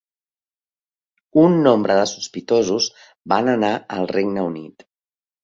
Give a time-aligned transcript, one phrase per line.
[1.41, 2.89] Un nombre de sospitosos
[3.35, 4.89] van anar al Regne Unit.